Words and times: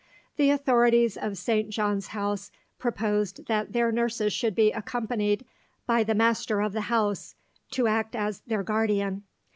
The 0.35 0.49
authorities 0.49 1.15
of 1.15 1.37
St. 1.37 1.69
John's 1.69 2.07
House 2.07 2.49
proposed 2.79 3.45
that 3.45 3.71
their 3.73 3.91
nurses 3.91 4.33
should 4.33 4.55
be 4.55 4.71
accompanied 4.71 5.45
by 5.85 6.03
the 6.03 6.15
Master 6.15 6.59
of 6.61 6.73
the 6.73 6.89
House, 6.89 7.35
to 7.69 7.85
act 7.85 8.15
as 8.15 8.39
"their 8.47 8.63
guardian." 8.63 9.21